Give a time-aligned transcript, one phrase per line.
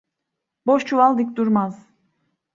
[0.65, 1.85] Boş çuval dik durmaz.